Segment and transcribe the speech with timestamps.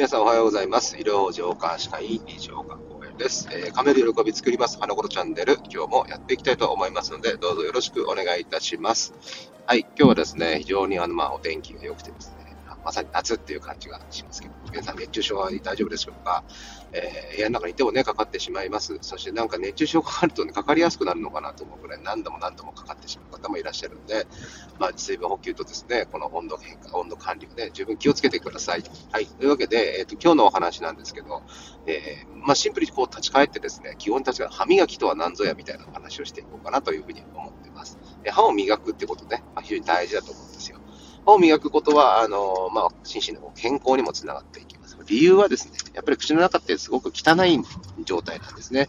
[0.00, 0.96] 皆さんおはようございます。
[0.96, 3.50] 医療法上科歯科医西岡公園です。
[3.52, 9.12] えー、亀で喜び作ります花頃チャンネル、今日もやっていきたいと思いますので、どうぞよろしくお願いいたします。
[9.66, 12.39] はい、今日はですね、非常にあの、まあ、お天気が良くてですね、
[12.84, 16.44] まさに夏っていう感じがしますけど、皆さん熱中症は大丈夫でしょうか、
[16.92, 18.98] えー、部屋の中にいてもね、かかってしまいます。
[19.00, 24.26] そしてなんか熱中症かかるとね、かかりやすくなるのかなと思うぐらい何度も何度もかかってしまう方もいらっしゃるので、
[24.78, 28.82] まあ、水分補給とですね、この温度変化、温度管理をね、十分気をつけてください。
[29.12, 29.26] はい。
[29.26, 31.42] というわけで、えっ、ー、と、今日のお話なんですけど、
[31.86, 37.98] えー、まあ、シンプルにこう立ち返ってですね、基本立ち返歯磨きとは何ぞやみたいな話をしていこうかなというふうに思っています。
[38.30, 40.79] 歯を磨くってことね、まあ、非常に大事だと思うんですよ。
[41.24, 44.96] 歯を磨くことは、あの、まあ、心身の健康にもつながっていきます。
[45.06, 47.60] 理由はですね、やっぱり口の中ってすごく汚い
[48.04, 48.88] 状態なんですね。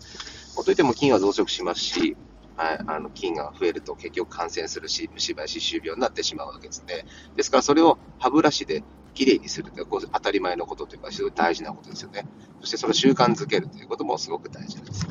[0.55, 2.17] ほっといても菌は増殖しますし、
[2.57, 7.05] はい、あの菌が増えると結局感染するし、虫歯や歯周病になってしまうわけですね。
[7.35, 12.27] ですからそれを歯ブラシできれいにするという当たり前のことというか、非常に大事なことですよね。
[12.59, 15.07] そしてそれを習慣づけるということもすごく大事なんです。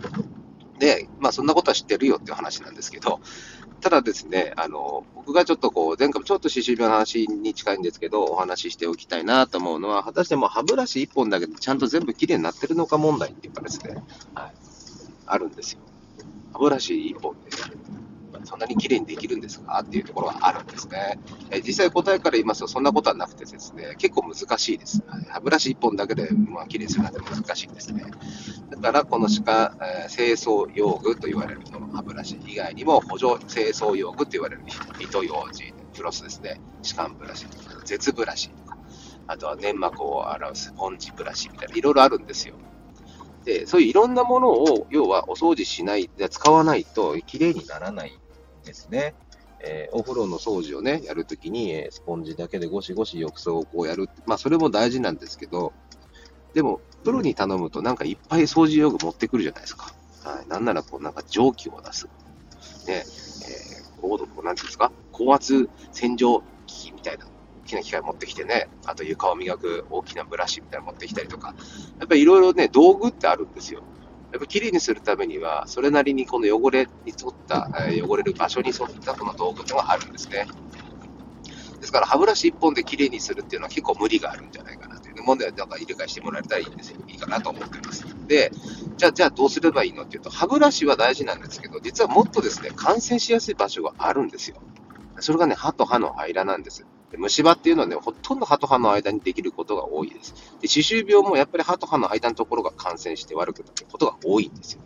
[0.80, 3.20] で、まあそんなことは知ってるよっていう話なんですけど、
[3.80, 14.02] ただですね、あの、僕がちょっとこう、前回もちょっと歯周病の話に近いんですけど、お話ししておきたいなと思うのは、果たしても歯ブラシ1本だけでちゃんと全部きれいになってるのか問題っていうかですね、
[14.34, 14.54] はい、
[15.26, 15.80] あるんですよ。
[16.52, 17.50] 歯ブラシ1本で、
[18.50, 21.20] そんなに綺麗にできるんですかっていうところはあるんですね。
[21.50, 25.04] え実際答えから言いますと、そんなことはなくてですね、結構難しいです。
[25.28, 28.04] 歯ブラシ1本だけで、まあ、綺麗にするなんて難しいんですね。
[28.70, 34.62] だから、この歯科、えー、清掃用具と言われるの歯ブラシ以外にも、補助清掃用具と言われる
[34.98, 38.78] 糸ようじ、フロスですね、歯間ブラシとか、絶ブラシとか、
[39.28, 42.56] あとは粘膜を洗うスポンジブラシみたいな、いろいろあるんですよ。
[43.44, 48.18] で、そういういろんなものを、要はお掃除しない、使わないと綺麗にならない
[48.64, 49.14] ですね。
[49.62, 54.08] えー、お風呂の掃除をね、やるときに、えー、スポンジだけでゴシゴシ浴槽をこうやる。
[54.26, 55.72] まあ、それも大事なんですけど、
[56.54, 59.94] でも、プロに頼むとなんかいっぱい掃除用具持ってくるじゃないですか。
[60.24, 60.48] はい。
[60.48, 62.06] なんならこうなんか蒸気を出す。
[62.06, 62.12] ね、
[62.88, 67.26] えー、高度、なんていうんですか、高圧洗浄機器みたいな
[67.64, 71.54] 大きな機械持ってきてね、あと床を磨く大きなブラシみたいなの持ってきたりとか、
[71.98, 73.82] やっぱりいろいろね、道具ってあるんですよ。
[74.32, 80.46] やっぱ綺麗にするためには、それなりにこの汚れに沿った、え汚れる場所に沿ったこの道具っていうのがあるんですね。
[81.80, 86.98] ですから、歯ブラシ1本で綺麗にするっていうのは結構無理があるんじゃないかなという問題は、なんか理解してもらえたらいいんですよ。
[87.08, 88.04] いいかなと思ってます。
[88.26, 88.52] で、
[88.96, 94.56] じゃあ、じゃあどうすればいいのっていうと、歯ブラシは大事なんですけど、実はもっとですね、感染しやすい場所があるんですよ。
[95.20, 96.86] それがね、歯と歯の間なんです。
[97.16, 100.34] 虫歯っていうのはね、ほとんど歯と歯の間にできることが多いです。
[100.60, 104.82] で歯周病もやっぱり歯と歯の間のところが感染して悪くなることが多いんですよ。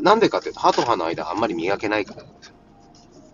[0.00, 2.54] なんでかというと、歯と歯の間あんまり磨けないからなんですよ。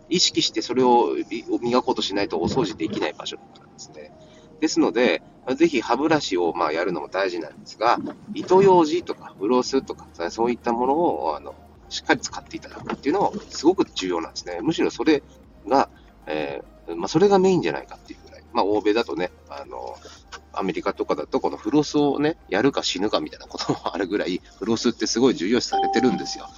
[0.09, 1.17] 意識してそれを
[1.61, 4.13] 磨こうとしないとお掃除できない場所だからですね。
[4.61, 5.23] ですので、
[5.57, 7.99] ぜひ歯ブラシをまあやるのも大事なんですが、
[8.35, 11.55] 糸ようじとかフロスとか、そういったものをあの
[11.89, 14.61] しっかり使っていただくっていうのもすごく重要なんですね。
[14.63, 15.23] むしろそれ
[15.67, 15.91] が、
[16.27, 18.45] えーまあ、それがメインじゃないかっていうぐらい。
[18.53, 19.97] まあ、欧米だとね、あの、
[20.53, 26.49] アメリカとかだと、このフロスをね、やるか死ぬかみたいなこともあるぐらい、フロスってすごい重要視されてるんですよ。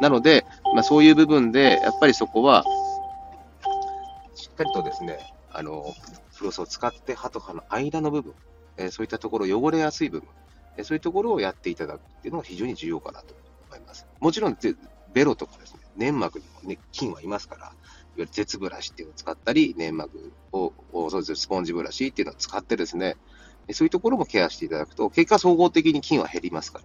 [0.00, 2.64] なので、まあ、そういう部分で、やっぱりそこは、
[4.34, 5.84] しっかりとですね、あの、
[6.34, 8.34] フロスを使って歯と歯の間の部分、
[8.76, 10.28] えー、そういったところ、汚れやすい部分、
[10.76, 13.34] えー、そういうところをやっていただくっていうのが非常に重要かなと
[13.68, 14.06] 思います。
[14.18, 14.58] もちろん、
[15.12, 17.72] ベロとかですね、粘膜にも、ね、菌はいますから、
[18.12, 20.72] わゆる鉄ブラシっていうのを使ったり、粘膜を、
[21.10, 23.16] そうですスポンジブラシっていうのを使ってですね、
[23.72, 26.84] そういうところもケアしていただくと、結果総合的に菌は減りますから、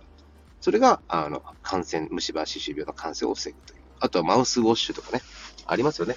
[0.62, 3.82] それが、あの、感染、虫歯、歯周病の感染を防ぐという。
[4.00, 5.22] あとはマウスウォッシュとかね、
[5.66, 6.16] ありますよね。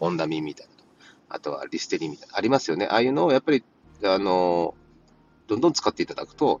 [0.00, 0.72] オンダミンみたいな。
[1.28, 2.36] あとはリステリンみたいな。
[2.36, 2.86] ありますよね。
[2.86, 3.64] ああいうのをやっぱり、
[4.04, 4.74] あの、
[5.46, 6.60] どんどん使っていただくと、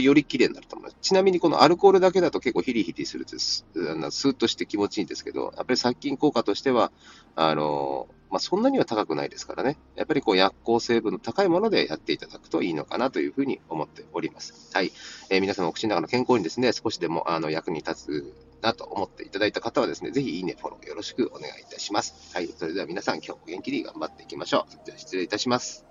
[0.00, 0.96] より綺麗になると思います。
[1.00, 6.92] ちなみにこのアルコールだけだと結構ヒリヒリするとスーッとして気持ちいいんですけど、やっぱり殺菌効果としては、
[7.36, 9.76] あの、まあ、そんなには高くないですからね。
[9.94, 14.70] やっぱりこう薬効成分の高いものでやっていただくといいのかなというふうに思っております。
[14.72, 14.90] はい。
[15.30, 22.34] えー、皆様お口の中の健康にですね、少しでもあの役に立つなと思っていただいた方はですね、ぜひいいね、フォローよろしくお願いいたします。
[22.34, 22.48] はい。
[22.48, 24.86] それでは皆さん今日も元気に頑張っていきましょう。
[24.86, 25.84] では失礼いたします。